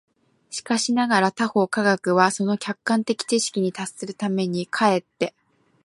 [0.49, 5.35] しかしながら他方科学は、その客観的知識に達するために、却って